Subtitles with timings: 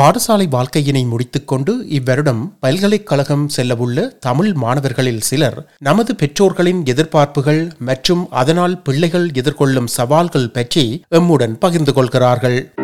[0.00, 9.30] பாடசாலை வாழ்க்கையினை முடித்துக்கொண்டு இவ்வருடம் பல்கலைக்கழகம் செல்லவுள்ள தமிழ் மாணவர்களில் சிலர் நமது பெற்றோர்களின் எதிர்பார்ப்புகள் மற்றும் அதனால் பிள்ளைகள்
[9.30, 12.74] எதிர்கொள்ளும் சவால்கள் பற்றி எம்முடன் பகிர்ந்து கொள்கிறார்கள்.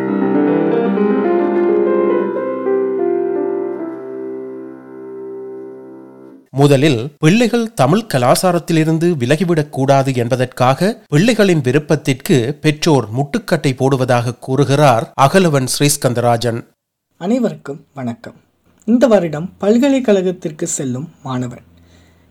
[6.50, 16.70] முதலில் பிள்ளைகள் தமிழ் கலாசாரத்திலிருந்து விலகிவிடக் கூடாது என்பதற்காக பிள்ளைகளின் விருப்பத்திற்கு பெற்றோர் முட்டுக்கட்டை போடுவதாக கூறுகிறார் அகலவன் ஸ்ரீஸ்கந்தராஜன்.
[17.24, 18.34] அனைவருக்கும் வணக்கம்.
[18.84, 21.66] இந்த வருடம் பல்கலைக்கழகத்திற்கு செல்லும் மாணவன்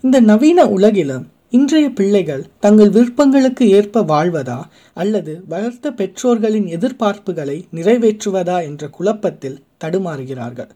[0.01, 4.61] இந்த நவீன உலகிலும் இன்றைய பிள்ளைகள் தங்கள் விருப்பங்களுக்கு ஏற்ப வாழ்வதா
[4.93, 10.69] அல்லது வளர்த்த பெற்றோர்களின் எதிர்பார்ப்புகளை நிறைவேற்றுவதா என்ற குழப்பத்தில் தடுமாறுகிறார்கள்.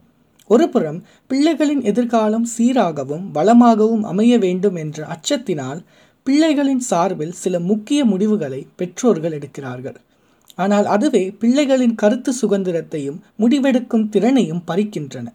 [0.46, 5.84] ஒருபுறம் பிள்ளைகளின் எதிர்காலம் சீராகவும் வளமாகவும் அமைய வேண்டும் என்ற அச்சத்தினால்
[6.26, 9.96] பிள்ளைகளின் சார்பில் சில முக்கிய முடிவுகளை பெற்றோர்கள் எடுக்கிறார்கள்.
[10.58, 15.26] ஆனால் அதுவே பிள்ளைகளின் கருத்து சுதந்திரத்தையும் முடிவெடுக்கும் திறனையும் பறிக்கின்றன.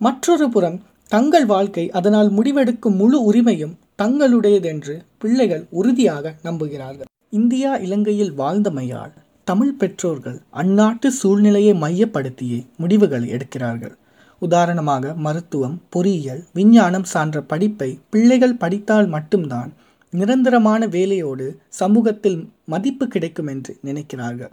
[0.00, 0.78] மற்றொரு புறம்
[1.12, 7.08] தங்கள் வாழ்க்கை அதனால் முடிவெடுக்கும் முழு உரிமையும் தங்களுடையதென்று பிள்ளைகள் உறுதியாக நம்புகிறார்கள்.
[7.30, 9.12] இந்தியா இலங்கையில் வாழ்ந்தமையால்
[9.44, 13.94] தமிழ் பெற்றோர்கள் அந்நாட்டு சூழ்நிலையை மையப்படுத்தியே முடிவுகளை எடுக்கிறார்கள்.
[14.42, 19.70] உதாரணமாக மருத்துவம் பொறியியல் விஞ்ஞானம் சான்ற படிப்பை பிள்ளைகள் படித்தால் மட்டும்தான்
[20.12, 21.46] நிரந்தரமான வேலையோடு
[21.80, 22.40] சமூகத்தில்
[22.72, 24.52] மதிப்பு கிடைக்கும் என்று நினைக்கிறார்கள்.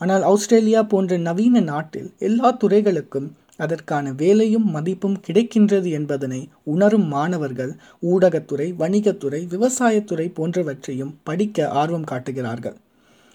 [0.00, 3.28] ஆனால் ஆஸ்திரேலியா போன்ற நவீன நாட்டில் எல்லா துறைகளுக்கும்
[3.64, 6.40] அதற்கான வேலையும் மதிப்பும் கிடைக்கின்றது என்பதனை
[6.72, 7.72] உணரும் மாணவர்கள்
[8.12, 12.76] ஊடகத்துறை வணிகத்துறை விவசாயத்துறை போன்றவற்றையும் படிக்க ஆர்வம் காட்டுகிறார்கள்.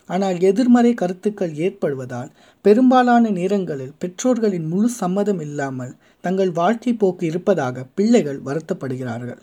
[0.09, 2.29] ஆனால் எதிர்மறை கருத்துக்கள் ஏற்படுவதால்
[2.65, 9.41] பெரும்பாலான நேரங்களில் பெற்றோர்களின் முழு சம்மதம் இல்லாமல் தங்கள் வாழ்க்கை போக்கு இருப்பதாக பிள்ளைகள் வருத்தப்படுகிறார்கள்.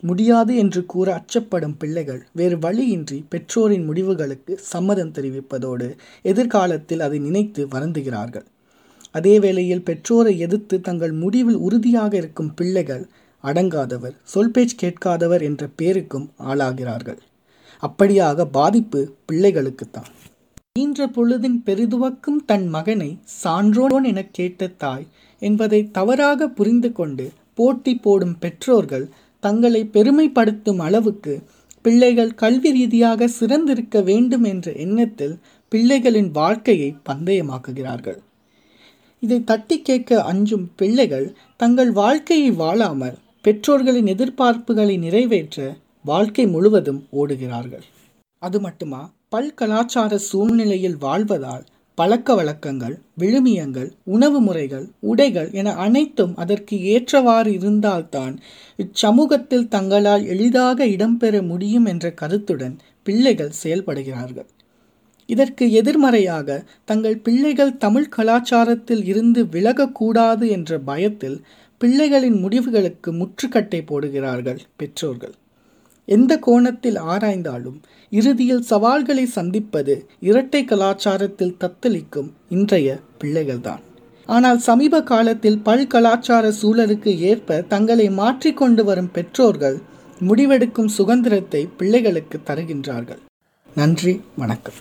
[0.00, 8.44] முடியாது என்று கூற அச்சப்படும் பிள்ளைகள் வேறு வழியின்றி பெற்றோரின் முடிவுகளுக்கு சம்மதம் தெரிவிப்பதோடு எதிர்காலத்தில் அதை நினைத்து வருந்துகிறார்கள்.
[9.10, 13.06] அதே வேளையில் பெற்றோரை எதிர்த்து தங்கள் முடிவில் உறுதியாக இருக்கும் பிள்ளைகள்
[13.44, 17.18] அடங்காதவர் சொல்பேச் கேட்காதவர் என்ற பேருக்கும் ஆளாகிறார்கள்.
[17.82, 20.10] அப்படியாக பாதிப்பு பிள்ளைகளுக்குத்தான்.
[20.78, 25.06] ஈன்ற பொழுதின் பெரிதுவக்கும் தன் மகனை சான்றோன் எனக் கேட்ட தாய்
[25.38, 29.08] என்பதை தவறாக புரிந்து கொண்டு போட்டி போடும் பெற்றோர்கள்
[29.40, 31.34] தங்களை பெருமைப்படுத்தும் அளவுக்கு
[31.82, 35.36] பிள்ளைகள் கல்வி ரீதியாக சிறந்திருக்க வேண்டும் என்ற எண்ணத்தில்
[35.72, 38.18] பிள்ளைகளின் வாழ்க்கையை பந்தயமாக்குகிறார்கள்.
[39.22, 47.84] இதை தட்டி கேட்க அஞ்சும் பிள்ளைகள் தங்கள் வாழ்க்கையை வாழாமல் பெற்றோர்களின் எதிர்பார்ப்புகளை நிறைவேற்ற வாழ்க்கை முழுவதும் ஓடுகிறார்கள்.
[48.42, 51.64] அது மட்டுமா பல் கலாச்சார சூழ்நிலையில் வாழ்வதால்
[51.94, 58.34] பழக்க வழக்கங்கள் விழுமியங்கள் உணவு முறைகள் உடைகள் என அனைத்தும் அதற்கு ஏற்றவாறு இருந்தால்தான்
[58.76, 64.48] இச்சமூகத்தில் தங்களால் எளிதாக இடம்பெற முடியும் என்ற கருத்துடன் பிள்ளைகள் செயல்படுகிறார்கள்.
[65.26, 71.44] இதற்கு எதிர்மறையாக தங்கள் பிள்ளைகள் தமிழ் கலாச்சாரத்தில் இருந்து விலகக்கூடாது என்ற பயத்தில்
[71.80, 75.34] பிள்ளைகளின் முடிவுகளுக்கு முற்றுக்கட்டை போடுகிறார்கள் பெற்றோர்கள்.
[76.04, 77.78] எந்த கோணத்தில் ஆராய்ந்தாலும்
[78.10, 83.80] இறுதியில் சவால்களை சந்திப்பது இரட்டை கலாச்சாரத்தில் தத்தளிக்கும் இன்றைய பிள்ளைகள்தான்.
[84.26, 89.78] ஆனால் சமீப காலத்தில் பல் கலாச்சார சூழலுக்கு ஏற்ப தங்களை மாற்றிக்கொண்டு வரும் பெற்றோர்கள்
[90.28, 93.20] முடிவெடுக்கும் சுதந்திரத்தை பிள்ளைகளுக்கு தருகின்றார்கள்.
[93.74, 94.74] நன்றி வணக்கம்.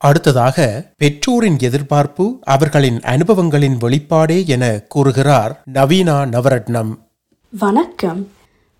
[0.00, 6.92] அடுத்ததாக பெற்றோரின் எதிர்பார்ப்பு அவர்களின் அனுபவங்களின் வெளிப்பாடே என கூறுகிறார் நவீனா நவரட்னம்
[7.58, 8.28] வணக்கம்.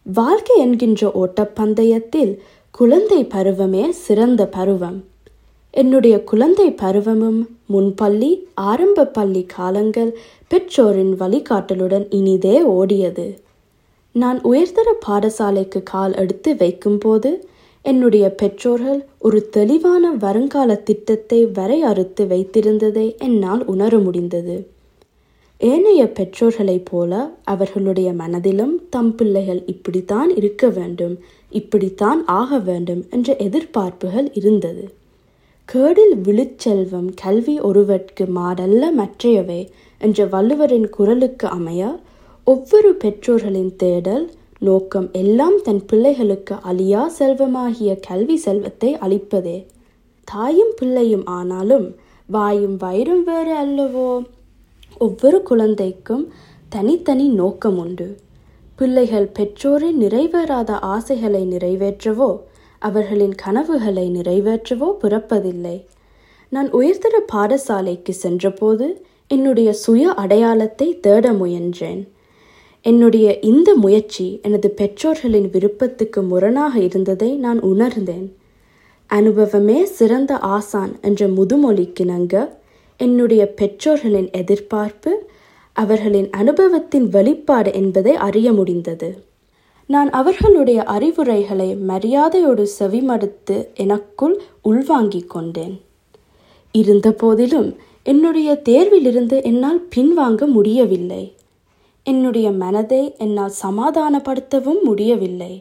[0.02, 2.38] வாழ்க்கை என்கின்ற ஓட்டப்பந்தயத்தில்
[2.70, 5.04] குழந்தை பருவமே சிறந்த பருவம்.
[5.70, 10.16] என்னுடைய குழந்தை பருவமும் முன்பள்ளி ஆரம்ப பள்ளி காலங்கள்
[10.48, 13.38] பெற்றோரின் வழிகாட்டலுடன் இனிதே ஓடியது.
[14.12, 17.48] நான் உயர்தர பாடசாலைக்கு கால் எடுத்து வைக்கும்போது
[17.88, 24.56] என்னுடைய பெற்றோர்கள் ஒரு தெளிவான வருங்கால திட்டத்தை வரையறுத்து வைத்திருந்ததை என்னால் உணர முடிந்தது.
[25.60, 27.12] ஏனைய பெற்றோர்களைப் போல
[27.44, 31.14] அவர்களுடைய மனதிலும் தம் பிள்ளைகள் இப்படித்தான் இருக்க வேண்டும்
[31.52, 34.84] இப்படித்தான் ஆக வேண்டும் என்ற எதிர்பார்ப்புகள் இருந்தது.
[35.68, 39.60] கேடில் விழுச்செல்வம் கல்வி ஒருவர்க்கு மாடல்ல மற்றையவை
[40.00, 41.82] என்ற வள்ளுவரின் குரலுக்கு அமைய
[42.46, 44.26] ஒவ்வொரு பெற்றோர்களின் தேடல்
[44.60, 49.66] நோக்கம் எல்லாம் தன் பிள்ளைகளுக்கு அழியா செல்வமாகிய கல்வி செல்வத்தை அளிப்பதே.
[50.24, 51.96] தாயும் பிள்ளையும் ஆனாலும்
[52.26, 54.26] வாயும் வயிறும் வேறு அல்லவோ?
[54.98, 56.32] ஒவ்வொரு குழந்தைக்கும்
[56.68, 58.16] தனித்தனி நோக்கம் உண்டு.
[58.76, 62.40] பிள்ளைகள் பெற்றோரின் நிறைவேறாத ஆசைகளை நிறைவேற்றவோ
[62.78, 65.84] அவர்களின் கனவுகளை நிறைவேற்றவோ பிறப்பதில்லை.
[66.48, 72.08] நான் உயர்தர பாடசாலைக்கு சென்றபோது என்னுடைய சுய அடையாளத்தை தேட முயன்றேன்.
[72.82, 78.36] என்னுடைய இந்த முயற்சி எனது பெற்றோர்களின் விருப்பத்துக்கு முரணாக இருந்ததை நான் உணர்ந்தேன்.
[79.06, 82.48] அனுபவமே சிறந்த ஆசான் என்ற முதுமொழிக்கிணங்க
[82.96, 85.22] என்னுடைய பெற்றோர்களின் எதிர்பார்ப்பு
[85.72, 89.22] அவர்களின் அனுபவத்தின் வெளிப்பாடு என்பதை அறிய முடிந்தது.
[89.86, 95.80] நான் அவர்களுடைய அறிவுரைகளை மரியாதையோடு செவிமடுத்து எனக்குள் உள்வாங்கிக் கொண்டேன்.
[96.72, 101.34] இருந்தபோதிலும் என்னுடைய தேர்விலிருந்து என்னால் பின்வாங்க முடியவில்லை.
[102.10, 105.52] என்னுடைய மனதை என்னால் சமாதானப்படுத்தவும் முடியவில்லை.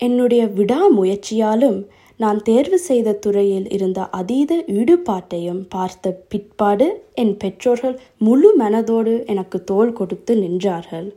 [0.00, 1.78] என்னுடைய விடாமுயற்சியாலும்
[2.20, 9.92] நான் தேர்வு செய்த துறையில் இருந்த அதீத ஈடுபாட்டையும் பார்த்த பிற்பாடு என் பெற்றோர்கள் முழு மனதோடு எனக்கு தோல்
[9.92, 11.08] கொடுத்து நின்றார்கள்.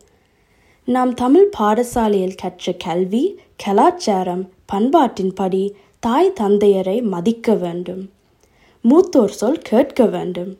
[0.88, 3.24] நாம் தமிழ் பாடசாலையில் கற்ற கல்வி
[3.63, 4.44] கலாச்சாரம்
[4.74, 5.63] பண்பாட்டின்படி
[6.04, 8.04] தாய் தந்தையரை மதிக்க வேண்டும்.
[8.86, 10.51] மூத்தோர் சொல் கேட்க வேண்டும்.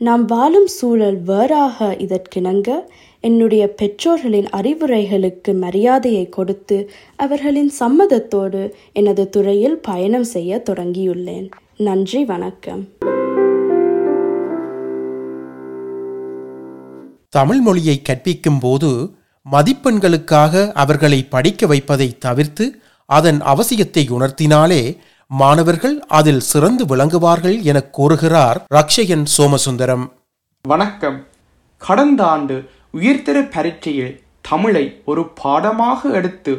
[0.00, 2.70] நாம் வாழும் சூழல் வேறாக இதற்கிணங்க
[3.26, 11.48] என்னுடைய பெற்றோர்களின் அறிவுரைகளுக்கு மரியாதையை கொடுத்து அவர்களின் சம்மதத்தோடு எனது துறையில் பயணம் செய்ய தொடங்கியுள்ளேன்.
[11.76, 12.82] நன்றி வணக்கம்.
[17.28, 19.10] தமிழ் மொழியை கற்பிக்கும் போது
[19.52, 24.96] மதிப்பெண்களுக்காக அவர்களை படிக்க வைப்பதை தவிர்த்து அதன் அவசியத்தை உணர்த்தினாலே
[25.26, 30.06] மாணவர்கள் அதில் சிறந்து விளங்குவார்கள் என கூறுகிறார் ரக்ஷயன் சோமசுந்தரம்.
[30.62, 31.26] வணக்கம்.
[31.78, 32.56] கடந்த ஆண்டு
[32.94, 36.52] உயர்தர பரீட்சையில் தமிழை ஒரு பாடமாக எடுத்து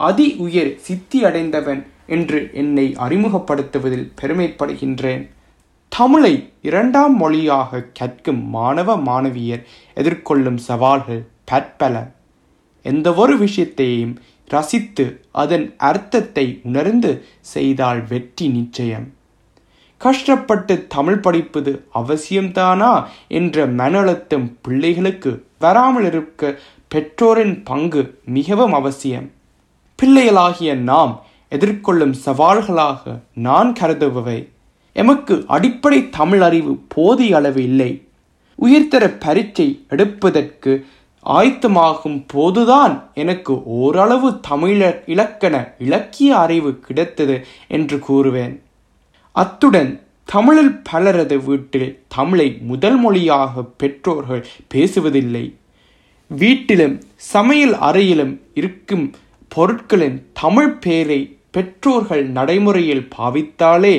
[0.00, 5.24] அதி உயர் சித்தி அடைந்தவன் என்று என்னை அறிமுகப்படுத்துவதில் பெருமைப்படுகின்றேன்.
[5.88, 9.62] தமிழை இரண்டாம் மொழியாக கற்கும் மாணவ மாணவியர்
[9.94, 11.94] எதிர்கொள்ளும் சவால்கள் பற்பல.
[12.82, 14.14] எந்த ஒரு விஷயத்தையும்
[14.48, 15.04] ரசித்து
[15.42, 17.10] அதன் அர்த்தத்தை உணர்ந்து
[17.40, 19.06] செய்தால் வெற்றி நிச்சயம்.
[19.96, 26.58] கஷ்டப்பட்டு தமிழ் படிப்பது அவசியம்தானா என்ற மன அழுத்தம் பிள்ளைகளுக்கு வராமல் இருக்க
[26.88, 29.30] பெற்றோரின் பங்கு மிகவும் அவசியம்.
[29.96, 34.48] பிள்ளைகளாகிய நாம் எதிர்கொள்ளும் சவால்களாக நான் கருதுபவை.
[34.92, 38.02] எமக்கு அடிப்படை தமிழ் அறிவு போதிய அளவு இல்லை.
[38.62, 40.86] உயிர்தர பரீட்சை எடுப்பதற்கு
[41.26, 48.62] ஆயத்தமாகும் போதுதான் எனக்கு ஓரளவு தமிழர் இலக்கண இலக்கிய அறிவு கிடைத்தது என்று கூறுவேன்.
[49.36, 49.90] அத்துடன்
[50.24, 55.42] தமிழில் பலரது வீட்டில் தமிழை முதல் மொழியாக பெற்றோர்கள் பேசுவதில்லை.
[56.30, 56.94] வீட்டிலும்
[57.32, 59.04] சமையல் அறையிலும் இருக்கும்
[59.48, 61.18] பொருட்களின் தமிழ் பெயரை
[61.50, 63.94] பெற்றோர்கள் நடைமுறையில் பாவித்தாலே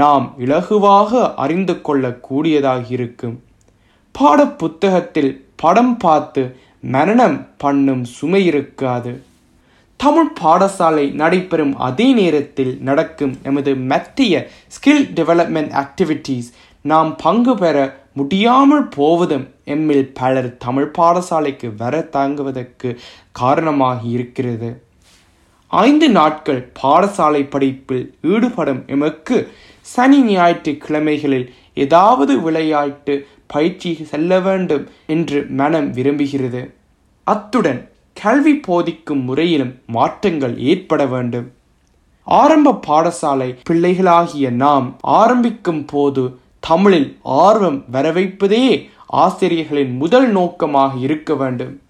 [0.00, 3.36] நாம் இலகுவாக அறிந்து கொள்ளக்கூடியதாக இருக்கும்
[4.14, 6.42] பாட புத்தகத்தில் படம் பார்த்து
[6.80, 9.12] மரணம் பண்ணும் சுமை இருக்காது.
[10.02, 16.48] தமிழ் பாடசாலை நடைபெறும் அதே நேரத்தில் நடக்கும் எமது மத்திய ஸ்கில் டெவலப்மெண்ட் ஆக்டிவிட்டீஸ்
[16.84, 17.76] நாம் பங்கு பெற
[18.12, 22.98] முடியாமல் போவதும் எம்மில் பலர் தமிழ் பாடசாலைக்கு வர தாங்குவதற்கு
[23.32, 24.82] காரணமாகி இருக்கிறது.
[25.70, 35.94] ஐந்து நாட்கள் பாடசாலை படிப்பில் ஈடுபடும் எமக்கு சனி ஞாயிற்றுக்கிழமைகளில் ஏதாவது விளையாட்டு பயிற்சி செல்ல வேண்டும் என்று மனம்
[35.94, 36.62] விரும்புகிறது.
[37.26, 37.80] அத்துடன்
[38.22, 41.50] கல்வி போதிக்கும் முறையிலும் மாற்றங்கள் ஏற்பட வேண்டும்.
[42.24, 51.80] ஆரம்ப பாடசாலை பிள்ளைகளாகிய நாம் ஆரம்பிக்கும் போது தமிழில் ஆர்வம் வரவைப்பதே ஆசிரியர்களின் முதல் நோக்கமாக இருக்க வேண்டும்.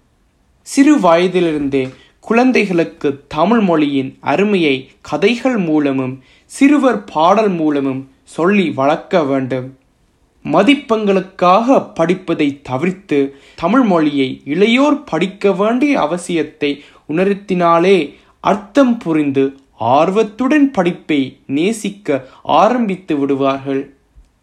[0.61, 1.89] சிறு வயதிலிருந்தே
[2.19, 6.15] குழந்தைகளுக்கு தமிழ் மொழியின் அருமையை கதைகள் மூலமும்
[6.45, 9.78] சிறுவர் பாடல் மூலமும் சொல்லி வளர்க்க வேண்டும்.
[10.43, 16.79] மதிப்பங்களுக்காக படிப்பதை தவிர்த்து தமிழ் மொழியை இளையோர் படிக்க வேண்டிய அவசியத்தை
[17.09, 23.93] உணர்த்தினாலே அர்த்தம் புரிந்து ஆர்வத்துடன் படிப்பை நேசிக்க ஆரம்பித்து விடுவார்கள்.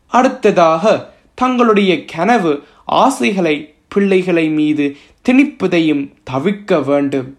[0.06, 4.96] அடுத்ததாக தங்களுடைய கனவு ஆசைகளை பிள்ளைகளை மீது
[5.28, 7.38] திணிப்பதையும் தவிர்க்க வேண்டும்.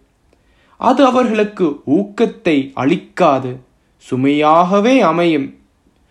[0.77, 3.59] அது அவர்களுக்கு ஊக்கத்தை அளிக்காது
[4.09, 5.55] சுமையாகவே அமையும்.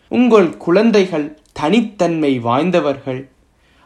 [0.09, 3.29] உங்கள் குழந்தைகள் தனித்தன்மை வாய்ந்தவர்கள்.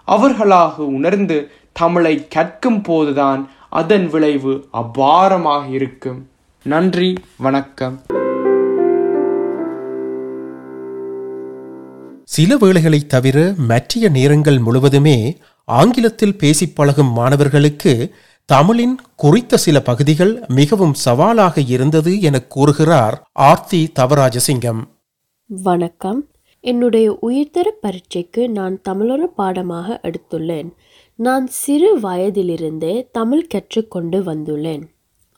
[0.04, 6.28] அவர்களாக உணர்ந்து தமிழை கற்கும் போதுதான் அதன் விளைவு அபாரமாக இருக்கும்.
[6.62, 8.02] நன்றி வணக்கம்.
[12.24, 20.94] சில வேளைகளைத் தவிர மற்றைய நேரங்கள் முழுவதுமே ஆங்கிலத்தில் பேசிப் பழகும் மாணவர்களுக்கு தமிழின் குறித்த சில பகுதிகள் மிகவும்
[20.94, 24.84] சவாலாக இருந்தது என கூறுகிறார் ஆர்த்தி தவராஜசிங்கம்.
[25.46, 26.29] வணக்கம்.
[26.64, 30.70] என்னுடைய உயர்தர பரீட்சைக்கு நான் தமிழொரு பாடமாக எடுத்துள்ளேன்.
[31.14, 34.82] நான் சிறு வயதிலிருந்தே தமிழ் கற்றுக்கொண்டு வந்துள்ளேன்.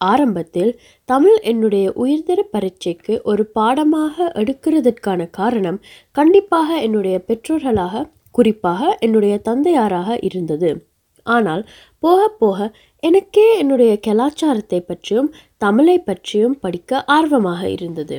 [0.00, 5.78] ஆரம்பத்தில் தமிழ் என்னுடைய உயர்தர பரீட்சைக்கு ஒரு பாடமாக எடுக்கிறதற்கான காரணம்
[6.12, 10.70] கண்டிப்பாக என்னுடைய பெற்றோர்களாக குறிப்பாக என்னுடைய தந்தையாராக இருந்தது.
[11.26, 12.70] ஆனால் போக போக
[13.02, 18.16] எனக்கே என்னுடைய கலாச்சாரத்தை பற்றியும் தமிழை பற்றியும் படிக்க ஆர்வமாக இருந்தது.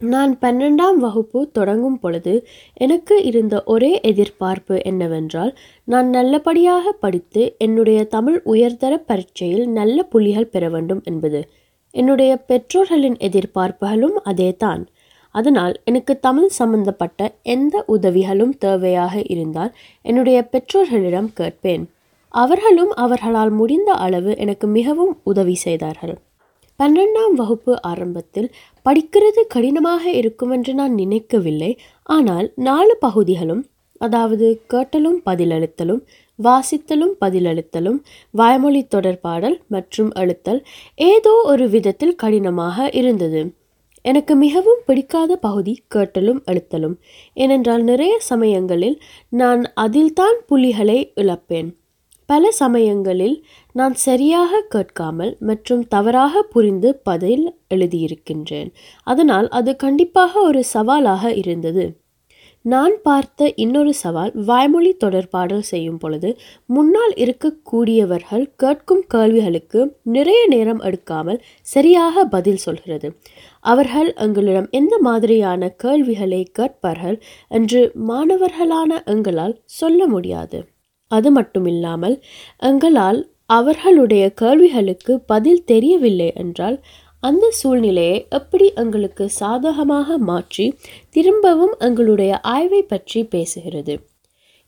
[0.00, 8.40] நான் பன்னெண்டாம் வகுப்பு தொடங்கும் பொழுது எனக்கு இருந்த ஒரே எதிர்பார்ப்பு என்னவென்றால் நான் நல்லபடியாக படித்து என்னுடைய தமிழ்
[8.44, 11.40] உயர்தர பரீட்சையில் நல்ல புள்ளிகள் பெற வேண்டும் என்பது.
[11.90, 14.88] என்னுடைய பெற்றோர்களின் எதிர்பார்ப்புகளும் அதே தான்
[15.34, 21.84] அதனால் எனக்கு தமிழ் சம்பந்தப்பட்ட எந்த உதவிகளும் தேவையாக இருந்தால் என்னுடைய பெற்றோர்களிடம் கேட்பேன்.
[22.28, 26.16] அவர்களும் அவர்களால் முடிந்த அளவு எனக்கு மிகவும் உதவி செய்தார்கள்.
[26.80, 28.46] பன்னெண்டாம் வகுப்பு ஆரம்பத்தில்
[28.86, 31.72] படிக்கிறது கடினமாக இருக்கும் என்று நான் நினைக்கவில்லை.
[32.16, 33.62] ஆனால் நாலு பகுதிகளும்
[34.00, 36.02] அதாவது கேட்டலும் பதிலளித்தலும்
[36.38, 37.98] வாசித்தலும் பதிலளித்தலும்
[38.34, 40.60] வாய்மொழி தொடர்பாடல் மற்றும் அழுத்தல்
[41.10, 43.42] ஏதோ ஒரு விதத்தில் கடினமாக இருந்தது.
[44.04, 46.96] எனக்கு மிகவும் பிடிக்காத பகுதி கேட்டலும் அழுத்தலும்
[47.36, 48.96] ஏனென்றால் நிறைய சமயங்களில்
[49.40, 51.68] நான் அதில்தான் புள்ளிகளை இழப்பேன்.
[52.28, 53.36] பல சமயங்களில்
[53.72, 58.70] நான் சரியாக கேட்காமல் மற்றும் தவறாக புரிந்து பதில் எழுதியிருக்கின்றேன்.
[59.06, 61.84] அதனால் அது கண்டிப்பாக ஒரு சவாலாக இருந்தது.
[62.64, 66.30] நான் பார்த்த இன்னொரு சவால் வாய்மொழி தொடர்பாடல் செய்யும் பொழுது
[66.66, 73.10] முன்னால் இருக்கக்கூடியவர்கள் கேட்கும் கேள்விகளுக்கு நிறைய நேரம் எடுக்காமல் சரியாக பதில் சொல்கிறது.
[73.64, 77.18] அவர்கள் எங்களிடம் எந்த மாதிரியான கேள்விகளை கேட்பார்கள்?
[77.48, 80.60] என்று மாணவர்களான எங்களால் சொல்ல முடியாது.
[81.10, 82.16] அது மட்டுமில்லாமல்
[82.62, 83.20] எங்களால்
[83.50, 86.78] அவர்களுடைய கேள்விகளுக்கு பதில் தெரியவில்லை என்றால்
[87.22, 90.66] அந்த சூழ்நிலையை எப்படி எங்களுக்கு சாதகமாக மாற்றி
[91.10, 93.94] திரும்பவும் எங்களுடைய ஆய்வை பற்றி பேசுகிறது?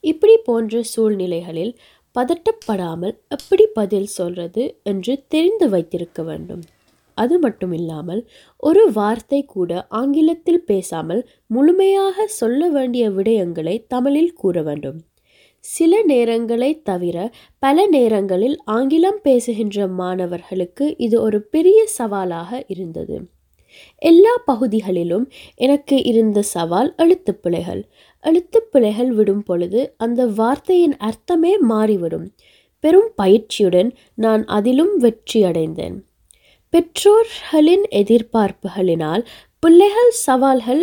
[0.04, 1.72] இப்படி போன்ற சூழ்நிலைகளில்
[2.16, 6.62] பதட்டப்படாமல் எப்படி பதில் சொல்றது என்று தெரிந்து வைத்திருக்க வேண்டும்.
[7.18, 8.20] அது மட்டும் இல்லாமல்
[8.62, 9.70] ஒரு வார்த்தை கூட
[10.00, 15.00] ஆங்கிலத்தில் பேசாமல் முழுமையாக சொல்ல வேண்டிய விடயங்களை தமிழில் கூற வேண்டும்.
[15.64, 17.16] சில நேரங்களை தவிர
[17.58, 23.16] பல நேரங்களில் ஆங்கிலம் பேசுகின்ற மாணவர்களுக்கு இது ஒரு பெரிய சவாலாக இருந்தது.
[24.02, 27.82] எல்லா பகுதிகளிலும் எனக்கு இருந்த சவால் எழுத்துப்பிழைகள்
[28.24, 32.26] எழுத்துப்பிழைகள் விடும் பொழுது அந்த வார்த்தையின் அர்த்தமே மாறிவிடும்.
[32.84, 35.96] பெரும் பயிற்சியுடன் நான் அதிலும் வெற்றி அடைந்தேன்.
[36.72, 39.24] பெற்றோர்களின் எதிர்பார்ப்புகளினால்
[39.58, 40.82] பிள்ளைகள் சவால்கள்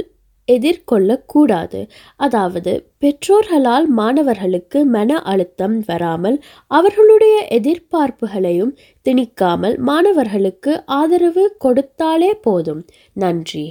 [0.50, 1.82] எதிர்கொள்ளக்கூடாது.
[2.16, 6.38] அதாவது பெற்றோர்களால் மாணவர்களுக்கு மன அழுத்தம் வராமல்
[6.72, 8.74] அவர்களுடைய எதிர்பார்ப்புகளையும்
[9.06, 12.84] திணிக்காமல் மாணவர்களுக்கு ஆதரவு கொடுத்தாலே போதும்.
[13.14, 13.66] நன்றி.